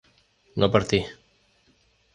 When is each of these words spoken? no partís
no 0.61 0.71
partís 0.77 1.05